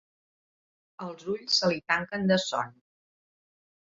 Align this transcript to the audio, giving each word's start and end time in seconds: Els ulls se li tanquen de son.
Els 1.07 1.27
ulls 1.33 1.59
se 1.59 1.69
li 1.73 1.77
tanquen 1.93 2.25
de 2.31 2.39
son. 2.47 2.73